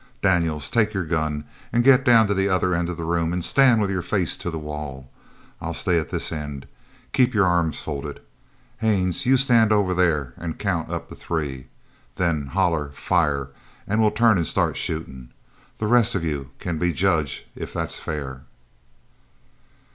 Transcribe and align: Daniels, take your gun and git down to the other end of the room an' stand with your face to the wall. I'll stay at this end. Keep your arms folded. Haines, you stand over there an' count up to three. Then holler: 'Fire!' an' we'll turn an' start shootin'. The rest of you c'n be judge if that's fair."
Daniels, 0.23 0.71
take 0.71 0.95
your 0.95 1.03
gun 1.05 1.43
and 1.71 1.83
git 1.83 2.03
down 2.03 2.25
to 2.25 2.33
the 2.33 2.49
other 2.49 2.73
end 2.73 2.89
of 2.89 2.97
the 2.97 3.03
room 3.03 3.31
an' 3.31 3.43
stand 3.43 3.79
with 3.79 3.91
your 3.91 4.01
face 4.01 4.35
to 4.35 4.49
the 4.49 4.57
wall. 4.57 5.11
I'll 5.61 5.75
stay 5.75 5.99
at 5.99 6.09
this 6.09 6.31
end. 6.31 6.65
Keep 7.13 7.35
your 7.35 7.45
arms 7.45 7.79
folded. 7.79 8.19
Haines, 8.79 9.27
you 9.27 9.37
stand 9.37 9.71
over 9.71 9.93
there 9.93 10.33
an' 10.37 10.55
count 10.55 10.89
up 10.89 11.09
to 11.09 11.15
three. 11.15 11.67
Then 12.15 12.47
holler: 12.47 12.89
'Fire!' 12.89 13.49
an' 13.85 14.01
we'll 14.01 14.09
turn 14.09 14.39
an' 14.39 14.45
start 14.45 14.75
shootin'. 14.75 15.29
The 15.77 15.85
rest 15.85 16.15
of 16.15 16.23
you 16.23 16.49
c'n 16.59 16.79
be 16.79 16.93
judge 16.93 17.45
if 17.55 17.71
that's 17.71 17.99
fair." 17.99 18.41